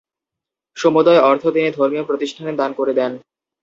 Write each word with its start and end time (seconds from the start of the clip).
সমুদয় 0.77 1.21
অর্থ 1.21 1.43
তিনি 1.47 1.69
ধর্মীয় 1.71 2.03
প্রতিষ্ঠানে 2.03 2.51
দান 2.57 2.71
করে 2.73 2.93
দেন। 2.93 3.11